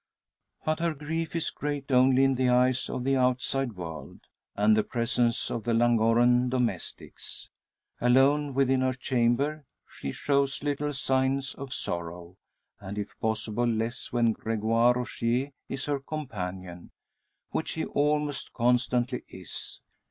[0.65, 4.21] But her grief is great only in the eyes of the outside world,
[4.55, 7.51] and the presence of the Llangorren domestics.
[7.99, 12.35] Alone within her chamber she shows little signs of sorrow;
[12.79, 16.89] and if possible less when Gregoire Rogier is her companion;
[17.51, 19.81] which he almost constantly is.